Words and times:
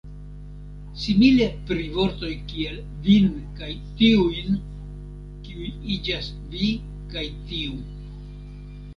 Simile 0.99 1.45
pri 1.71 1.83
vortoj 1.97 2.29
kiel 2.53 2.79
"vin" 3.07 3.27
kaj 3.59 3.69
"tiujn", 3.99 4.57
kiuj 5.43 5.69
iĝas 5.97 6.31
"vi" 6.55 6.71
kaj 7.13 7.27
"tiu". 7.51 7.77